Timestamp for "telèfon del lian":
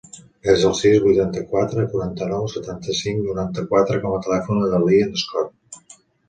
4.29-5.15